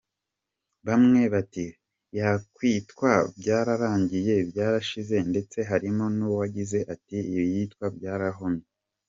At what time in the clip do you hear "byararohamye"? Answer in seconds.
7.97-8.67